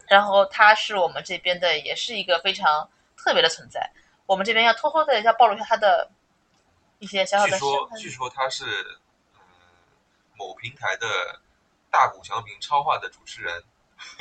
[0.07, 3.91] 然后他是我们这边的，也是一个非常特别的存在。
[4.25, 6.09] 我们这边要偷偷的要暴露一下他的
[6.99, 8.65] 一些小小的据说，据说他是
[9.33, 9.39] 嗯
[10.37, 11.05] 某平台的
[11.91, 13.63] 大谷翔平超话的主持人，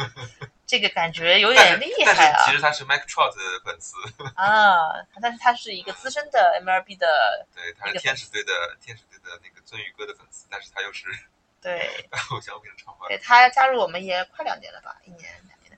[0.66, 3.96] 这个感觉有点厉害啊其实他是 Mike Trout 的粉丝，
[4.35, 5.05] 啊！
[5.20, 11.07] 但是他是一个资深的 MLB 的，对，他是天使队的天使队的那个尊宇哥的粉丝，但是他又是
[11.61, 15.76] 对大谷翔平的超话，对，他加入我们也快两年了吧，一年两年的。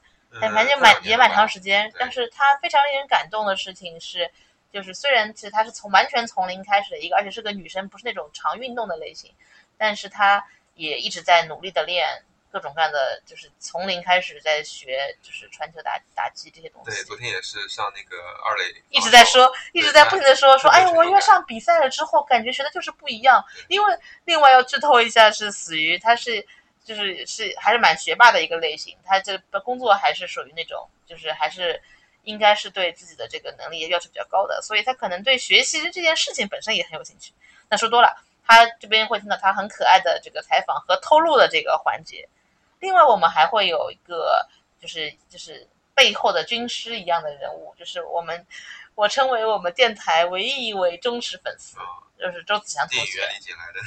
[0.55, 1.93] 反正蛮也蛮长时间。
[1.99, 4.31] 但是他非常令人感动的事情是，
[4.71, 9.35] 就是虽然其实他是从完全从零开始的一个，而且是个女生，不是那种常运动的类型，
[9.77, 10.47] 但是她
[10.79, 12.07] 也一直在努力的练
[12.51, 23.45] 各种各样的，就是从零开始在学，就是传球打打击这些东西对，昨天也是上那个二垒，一直在说，一直在不停的说说，哎呀，我约上比赛了之后，感觉学的就是不一样。
[23.67, 26.47] 因为另外要剧透一下，是死鱼，他是
[26.85, 31.83] 就是是还是蛮学霸的一个类型，他这个工作还是属于那种，就是还是
[32.23, 37.33] 应该是对自己的这个能力要求比较高的，所以他可能对学习这件事情本身也很有兴趣。
[37.69, 38.17] 那说多了，
[38.49, 42.27] 他这边会听到他很可爱的这个采访和透露的这个环节。
[42.81, 44.49] 另外，我们还会有一个
[44.81, 48.47] 就是就是背后的军师一样的人物，就是我们
[48.95, 51.85] 我称为我们电台唯一一位忠实粉丝，啊，
[52.19, 53.19] 就是周子祥同学。
[53.19, 53.81] 电影院，里捡来的，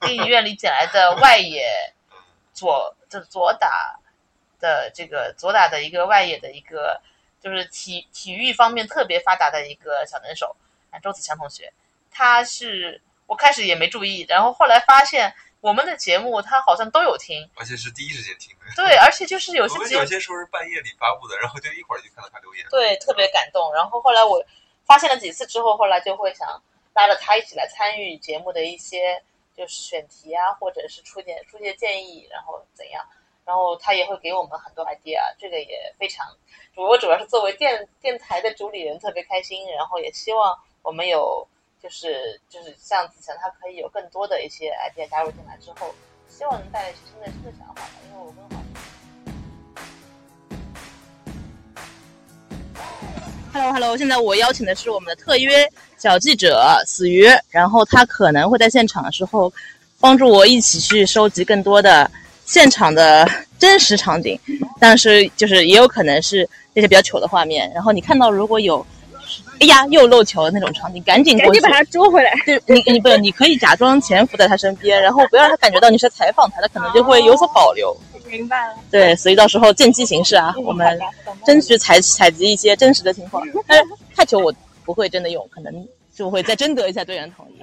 [0.00, 1.94] 电影院里捡来的外野
[2.52, 3.96] 左就是左打
[4.58, 7.00] 的这个左打的一个外野的一个
[7.40, 10.56] 就是体体育方面特别发达的一个小能手
[10.90, 11.72] 啊，周子强同学，
[12.10, 18.66] 他是我开始也没注意，然后后来发现我们的节目他好像都有听，而且是第一时间听的。
[18.74, 22.66] 对，而且就是有些节目有些时候是半夜里发布的，然后就一会儿就看到他留言。
[22.68, 23.72] 对，特别感动。
[23.72, 24.44] 然后后来我
[24.84, 26.60] 发现了几次之后，后来就会想
[26.92, 29.22] 拉着他一起来参与节目的一些
[29.56, 33.06] 就是选题啊，或者是出点出些建议，然后怎样。
[33.44, 36.26] 然后他也会给我们很多 idea，这个也非常，
[36.74, 41.46] 我主要是作为电电台的主理人特别开心，然后也希望我们有
[41.82, 45.94] 就是就是像子强他可以有更多的一些 idea 加入进来之后，
[46.28, 48.62] 希望能带来一些新的新的想法吧，因为我跟黄
[53.52, 55.66] Hello Hello，现在我邀请的是我们的特约
[55.96, 59.52] 小记者死鱼，然后他可能会在现场的时候
[59.98, 62.10] 帮助我一起去收集更多的
[62.44, 63.26] 现场的
[63.58, 64.38] 真实场景，
[64.78, 67.70] 但是就是也有可能是那些比较糗的画面。
[67.74, 68.86] 然后你看到如果有，
[69.60, 72.32] 哎呀又漏球的那种场景，赶紧赶紧把，他捉回来。
[72.46, 77.96] 对你你不你可以假装潜伏在他身边，然后不要让他感觉到你是在采访他，他可能就会有所保留。
[78.26, 80.98] 明白了，对，所以到时候见机行事啊，我们
[81.44, 83.46] 争取采采集一些真实的情况。
[83.66, 87.60] 但是太球我不会真的用，可能就会再征得一下队员同意。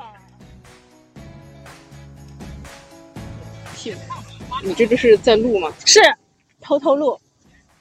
[4.63, 5.73] 你这不是在录吗？
[5.85, 6.01] 是，
[6.61, 7.17] 偷偷录，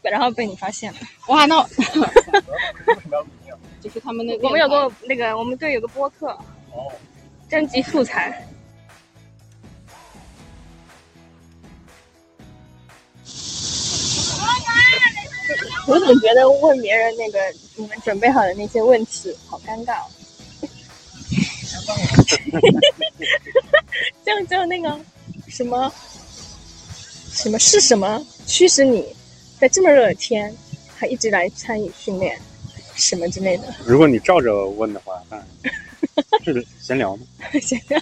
[0.00, 0.98] 然后被你发现了。
[1.26, 2.08] 哇，那 为什么
[3.12, 3.26] 要录？
[3.86, 6.26] 就是他们那我们有个那个，我们队有个播客，
[6.72, 6.90] 哦，
[7.48, 8.44] 征集素材。
[15.86, 17.38] 我总觉得问别人那个
[17.76, 20.10] 你们准备好的那些问题好尴尬、哦。
[24.24, 24.98] 就就那个
[25.46, 25.92] 什么
[27.30, 29.14] 什么是什么驱使你
[29.60, 30.52] 在这么热的天
[30.96, 32.36] 还一直来参与训练，
[32.96, 33.74] 什么之类的。
[33.86, 37.26] 如果你照着问的话，那是闲聊吗？
[37.62, 38.00] 闲聊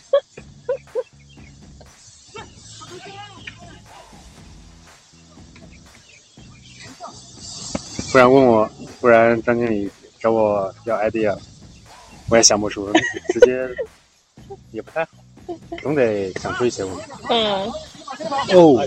[8.12, 11.37] 不然问我，不然张经理找我要 idea，
[12.29, 12.92] 我也想不出，
[13.35, 13.68] 直接
[14.71, 15.10] 也不太好，
[15.83, 17.02] 总得想出一些问题。
[17.29, 17.68] 嗯，
[18.54, 18.87] 哦，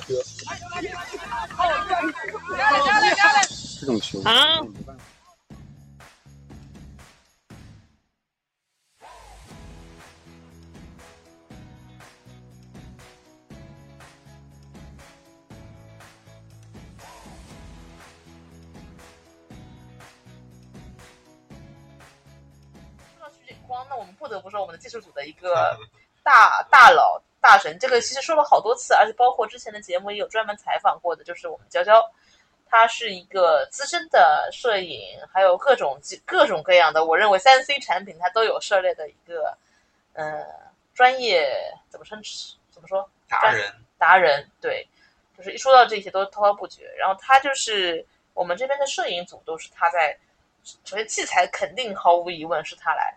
[3.81, 5.03] 这种球啊没办法。
[23.97, 25.77] 我们不得不说我们的技术组的一个
[26.23, 32.01] 大大佬大神，这个其实说了好多次，而且包括之前的节目也有专门采访过的，就是我们娇娇。
[32.69, 39.57] 他是一个资深的摄影，还有各种各种各样的，我认为三 C 产品他都有涉猎的一个，
[40.11, 40.45] 呃，
[40.93, 41.49] 专业
[41.87, 42.21] 怎么称
[42.69, 43.09] 怎么说？
[43.29, 44.85] 达人，达人，对，
[45.37, 46.93] 就是一说到这些都滔滔不绝。
[46.99, 50.17] 然后他就是我们这边的摄影组都是他在，
[50.83, 53.15] 首先器材肯定毫无疑问是他来，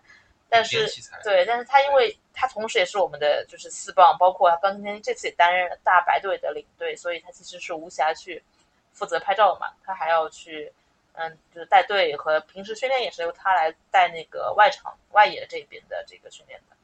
[0.51, 0.85] 但是
[1.23, 8.43] 对，但是他因为他同时也是我们的就是四棒，包括他刚今天这次也担任了大白队的领队，所以他其实是无暇去
[8.91, 10.71] 负责拍照嘛，他还要去
[11.13, 16.75] 嗯就是带队和平时训练也是由他来带那个外场外野这边的这个训练的，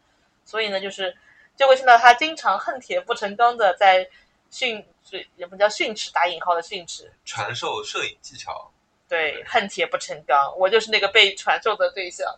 [0.45, 1.15] 所以呢就是。
[1.57, 4.07] 就会听到他经常恨铁不成钢的在
[4.51, 4.85] 训，
[5.37, 8.71] 也不叫训斥，打引号的训斥，传授摄影技巧。
[9.09, 12.31] 对，恨铁不成钢，我就是那个被传授的对象。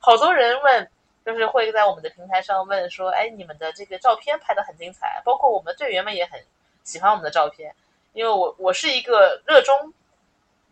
[0.00, 0.90] 好多人问，
[1.24, 6.42] 就是会在我们的平台上问说：“哎，你们的这个照片拍的很精彩，包括我们队员们也很
[6.82, 7.74] 喜欢我们的照片。”
[8.12, 9.94] 因为我我是一个热衷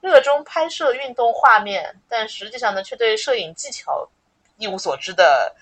[0.01, 4.09] 热衷拍摄运动画面，但实际上呢，却对摄影技巧
[4.57, 5.55] 一无所知的。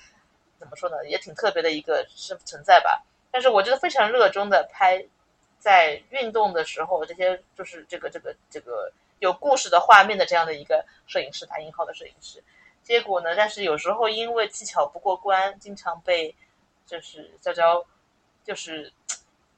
[0.59, 3.05] 怎么说呢，也挺特别的一个是存在吧。
[3.31, 5.05] 但是我觉得非常热衷的拍，
[5.59, 12.43] 在运动的时候，这些就是这个这个这个有故事的画面的这样的一个摄影师，打引号的摄影师。
[12.87, 16.33] 结果呢，但是有时候因为技巧不过关，经常被
[16.87, 17.85] 就是娇娇
[18.45, 18.93] 就是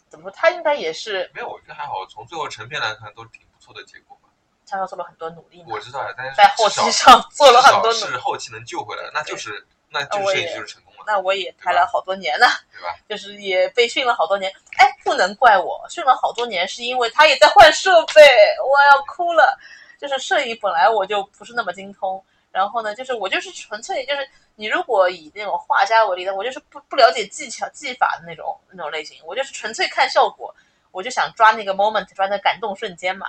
[0.09, 2.07] 怎么说，他应该也是没有，我觉得还好。
[2.07, 4.31] 从最后成片来看，都是挺不错的结果吧。
[4.65, 11.05] 娇娇做了很多努力，我知道呀，但是在后期上做了很多努力，是后期能救回来，那就是那就是就是成功了。
[11.07, 12.97] 那我也拍了好多年了，对吧？
[13.07, 14.51] 就是也被训了好多年。
[14.79, 18.23] 哎，不能怪我，训了好多年是因为他也在换设备，
[18.65, 19.59] 我要哭了。
[20.01, 30.55] 就是摄影本来我就不是那么精通，然后呢，就是我就是纯粹就是你如果以那种画家为例的，我就是不不了解技巧技法的那种那种类型，我就是纯粹看效果，
[30.91, 33.29] 我就想抓那个 moment，抓那感动瞬间嘛。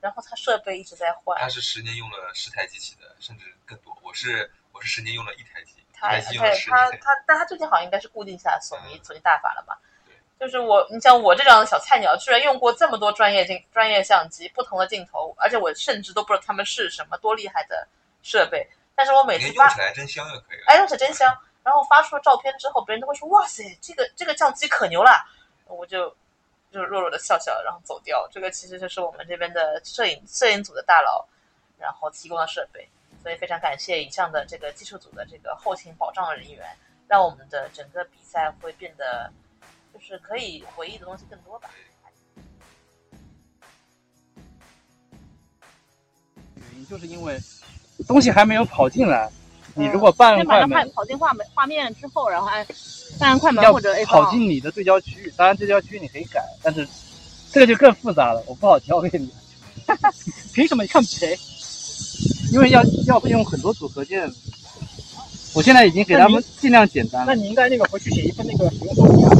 [0.00, 3.96] 然后他设备一直在换，他是十年用了十台机器的，甚至更多。
[4.02, 5.72] 我是我是十年用了一台机。
[5.92, 9.78] 他他他，但他最近好像应该是固定下索尼索尼大法了吧？
[10.38, 17.88] 就是我，你像我这样的小菜鸟，居然用过这么多专业镜专业相机，不同的镜头，而且我甚至都不知道他们是什么多厉害的
[18.24, 18.68] 设备。
[18.96, 20.64] 但是我每次发，用起来真香就可以了。
[20.66, 21.32] 哎，用起来真香。
[21.62, 25.24] 然后发出了照片之后，别人都会说：“哇塞，这个这个相机可牛了。”
[25.66, 26.10] 我就
[26.70, 28.28] 就弱弱的笑笑，然后走掉。
[28.30, 31.26] 这个其实就是我们这边的摄影摄影组的大佬，
[31.78, 32.88] 然后提供的设备。
[33.22, 36.76] 所以非常感谢以上的这个技术组的这个后勤保障人员，
[37.08, 39.32] 让我们的整个比赛会变得
[39.94, 41.70] 就是可以回忆的东西更多吧。
[46.56, 47.38] 原因就是因为
[48.06, 49.28] 东西还没有跑进来，
[49.74, 52.66] 你如果半按快门跑进画面画面之后，然后按
[53.18, 56.86] 半按快门或者跑进你的对焦区域，当然对焦区域你可以改，但是
[57.52, 59.28] 这个就更复杂了，我不好教给你。
[60.54, 61.38] 凭什么你看不起谁？
[62.52, 64.32] 因为要要用很多组合键，
[65.54, 67.24] 我现在已经给他们尽量简单。
[67.26, 69.30] 那你应该那个回去写一份那个使用说明啊，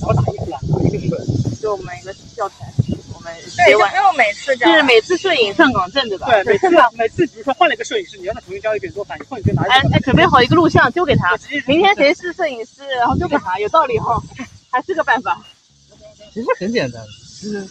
[0.00, 1.26] 然后打一个打一个本，
[1.60, 2.85] 就我们一个教材，我
[3.26, 6.26] 们对，就不用每次，就是每次摄影上岗证对吧？
[6.30, 9.62] 对，每次每次比如说换了一个摄影师，你让他重新交一遍做饭，以后你就拿。
[9.64, 14.22] 哎哎，准备好一个录像丢给他，明天谁是摄影师，然后丢给他，有道理哈，
[14.70, 15.44] 还是个办法。
[16.32, 17.02] 其实很简单，
[17.42, 17.66] 就是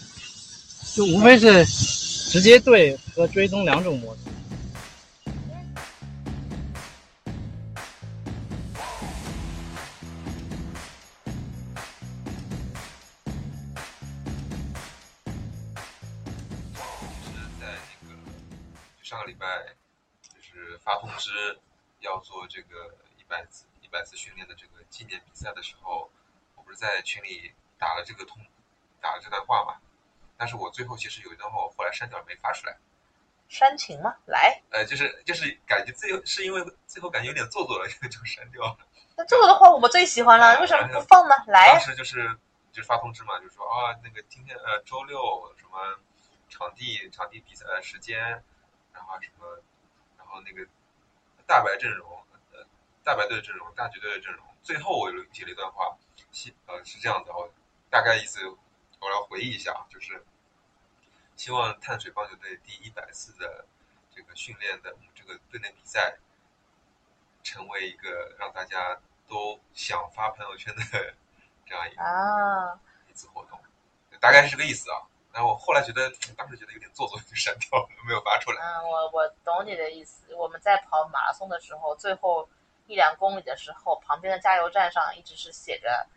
[0.96, 4.20] 就无非是直接对和追踪两种模式。
[19.16, 19.48] 上个礼拜
[20.22, 21.58] 就是发通知
[22.02, 26.12] 要做这个一百次一百次训练的这个纪念比赛的时候，
[26.56, 28.46] 我不是在群里打了这个通，
[29.00, 29.80] 打了这段话嘛？
[30.36, 32.78] 但是我最后其实有一段话我后来删掉了，没发出来。
[33.48, 34.14] 煽情吗？
[34.26, 34.62] 来。
[34.72, 38.78] 呃，就是就是感觉最后是因为最后感觉有点做作了， 就删掉了。
[39.16, 41.36] 那这个的话我们最喜欢了，为什么不放呢？
[41.48, 41.70] 来。
[41.70, 42.38] 当时就是
[42.74, 46.00] 就是发通知嘛，就是说啊那个今天呃周六什么
[46.50, 48.44] 场地场地比赛时间。
[48.96, 49.46] 然后什么，
[50.18, 50.66] 然后那个
[51.46, 52.10] 大白阵容，
[52.54, 52.66] 呃，
[53.04, 54.44] 大白队的阵容，大橘队的阵容。
[54.64, 55.96] 最后我写了一段话，
[56.32, 57.52] 希呃是这样的，我
[57.90, 60.26] 大概意思我来回忆一下啊，就是
[61.36, 63.66] 希望碳水棒球队第一百次的
[64.16, 66.18] 这个训练的这个队内比赛，
[67.44, 70.82] 成为一个让大家都想发朋友圈的
[71.68, 72.02] 这样一个
[73.10, 73.60] 一次活动，
[74.20, 75.04] 大概是这个意思啊。
[75.36, 78.62] 然后我后来觉得，当时觉得有点做作，就删掉了，没有发出来。
[78.64, 80.34] 嗯，我我懂你的意思。
[80.34, 82.48] 我们在跑马拉松的时候，最后
[82.88, 86.08] 一两公里的时候，旁边的加油站上一直是写着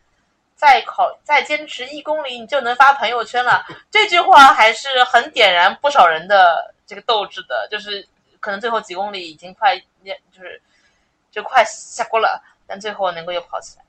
[0.55, 3.66] 再考再坚持一公里，你就能发朋友圈了。
[3.91, 8.09] 这句话还是很点燃不少人的这个斗志的，就是
[8.39, 10.62] 可能最后几公里已经快就是
[11.33, 13.85] 就快下锅了，但最后能够又跑起来。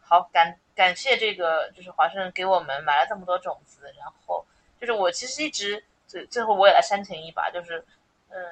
[0.00, 4.44] 好，感感谢这个就是华盛给我们买了这么多种子，然后
[4.82, 7.82] 就是我其实一直最最后我也来煽情一把，就是
[8.28, 8.44] 嗯，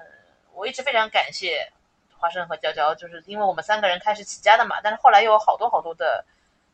[0.54, 1.70] 我一直非常感谢
[2.16, 6.24] 华生和娇娇，就是因为我们三个人开始起家的嘛，但是后来又有好多好多的。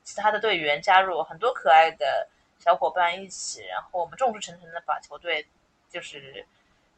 [0.09, 2.28] 其他的队员加入，很多可爱的
[2.61, 5.44] 小伙伴一起，然后我们众志成城的把球队
[5.90, 6.46] 就是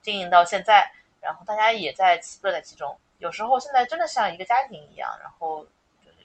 [0.02, 0.92] 经营到现在，
[1.22, 2.94] 然后大家也在乐在其中。
[3.16, 5.64] 有时候现在真的像一个家庭一样，然后
[6.04, 6.16] 就是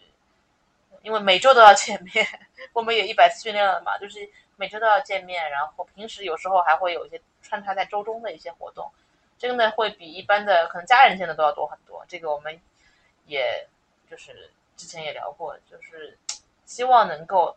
[1.04, 2.28] 因为每周都要见面，
[2.74, 8.92] 我们也一百次训练了嘛，就是每周都要见面，然后平时有时候还会有一些穿插在周中的一些活动，
[9.38, 12.06] 真的会比一般的可能家人见的都要多很多。
[12.08, 12.60] 这个我们
[13.26, 13.68] 也
[14.10, 16.18] 就是之前也聊过，就是。
[16.66, 17.56] 希望能够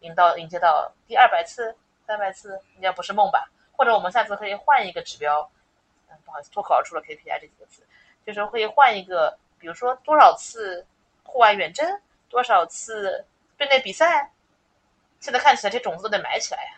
[0.00, 1.74] 迎到迎接到第二百次、
[2.04, 3.48] 三百次，应该不是梦吧？
[3.74, 5.48] 或者我们下次可以换一个指标，
[6.10, 7.86] 嗯，不好意思，脱口而出了 KPI 这几个字，
[8.26, 10.84] 就是可以换一个，比如说多少次
[11.22, 13.24] 户外远征，多少次
[13.56, 14.30] 队内比赛。
[15.20, 16.72] 现在看起来这种子都得埋起来呀。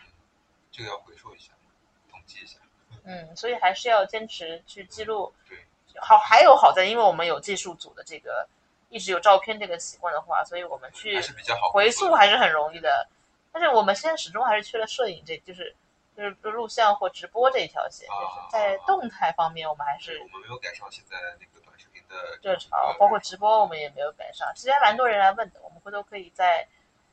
[0.71, 1.53] 这个要回收一下，
[2.09, 2.57] 统计一下。
[3.03, 5.33] 嗯，所以还是要坚持去记录。
[5.47, 5.65] 对。
[5.99, 8.47] 好，还有好在，因为我们有技术组的这个。
[8.93, 13.07] 一直有照片这个习惯的话，所以我们去是比较好回溯还是很容易的。
[13.49, 15.73] 但是我们现在始终还是缺了摄影，这就是
[16.13, 24.51] 就是录像或直播这一条线，就是在动态方面我们还是我们没有赶上现在那个短视频的热潮，包括直播我们也没有赶上。
[24.57, 26.67] 其实还蛮多人来问的，我们回头可以再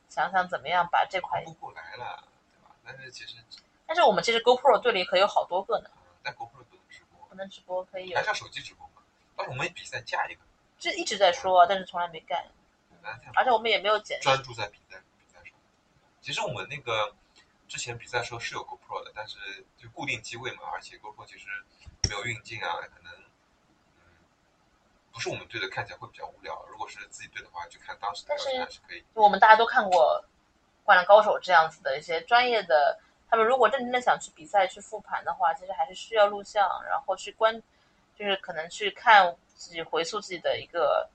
[0.09, 2.75] 想想怎么样把这块不过来了，对吧？
[2.83, 3.37] 但是其实
[3.85, 5.89] 但是我们其实 GoPro 队里可有好多个呢，
[6.21, 9.01] 但 GoPro 不能直播，不能直播可以还是要手机直播嘛？
[9.35, 10.41] 到时候我们比赛架一个。
[10.77, 12.45] 这一直在说，但是从来没干，
[13.35, 14.19] 而且我们也没有剪。
[14.21, 15.53] 专注在比赛比赛上。
[16.21, 17.13] 其实我们那个
[17.67, 21.47] 之前比赛时候是有 GoPro 的，但是就固定机位嘛，而且 GoPro 其实
[22.09, 23.28] 没有运镜啊，可能嗯
[25.11, 26.65] 不是我们队的，看起来会比较无聊。
[26.69, 29.03] 如果是自己队的话，就看当时的表现还是可以。
[29.13, 30.23] 就我们大家都看过
[30.85, 32.99] 《灌篮高手》这样子的一些专业的，
[33.29, 37.61] 他们如果认真的想去比赛去复盘的话，其实还是需要录像，然后去观，
[38.17, 39.35] 就是可能去看。
[39.59, 41.05] 自己回溯自己的一个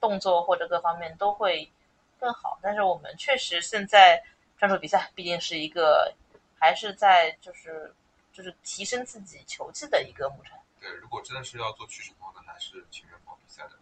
[0.00, 1.70] 动作或者各方面都会
[2.18, 4.20] 更好，但是我们确实现在
[4.58, 6.12] 专注比赛，毕竟是一个
[6.58, 7.94] 还是在就是
[8.32, 10.58] 就是提升自己球技的一个牧场。
[10.80, 13.16] 对，如果真的是要做趋势的话，那还是情愿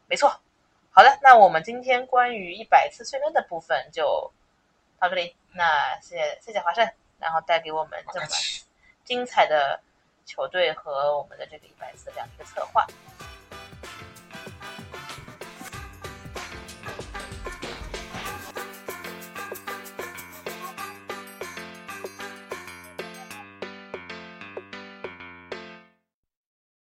[0.06, 0.40] 没错。
[0.90, 4.30] 好的，那我们今天关于一百次训练的部分就
[4.98, 5.34] 到这里。
[5.52, 6.86] 那谢谢谢谢华盛，
[7.18, 8.26] 然后带给我们这么
[9.04, 9.80] 精彩的
[10.26, 12.86] 球队和我们的这个一百次这样一个策划。